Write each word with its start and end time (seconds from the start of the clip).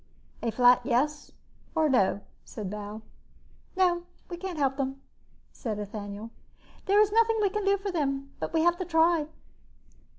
"A 0.41 0.49
flat 0.51 0.81
yes 0.83 1.31
or 1.75 1.87
no," 1.87 2.21
said 2.43 2.71
Bal. 2.71 3.03
"No. 3.75 4.01
We 4.31 4.37
can't 4.37 4.57
help 4.57 4.77
them," 4.77 4.99
said 5.51 5.77
Ethaniel. 5.77 6.31
"There 6.87 6.99
is 6.99 7.11
nothing 7.11 7.37
we 7.39 7.51
can 7.51 7.65
do 7.65 7.77
for 7.77 7.91
them 7.91 8.31
but 8.39 8.51
we 8.51 8.61
have 8.63 8.77
to 8.77 8.85
try." 8.85 9.27